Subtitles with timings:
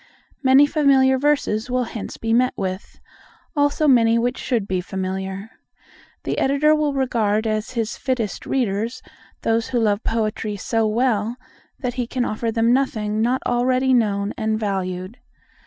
[0.41, 2.99] Many familiar verses will hence be met with;
[3.55, 5.51] many also which should be familiar.
[6.23, 9.03] The Editor will regard as his fittest readers
[9.43, 11.37] those who love poetry so well,
[11.77, 15.19] that he can offer them nothing not already known and valued.